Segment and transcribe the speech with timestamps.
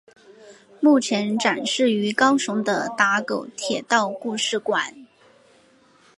[0.79, 5.05] 目前展示于高雄的打狗铁道故事馆。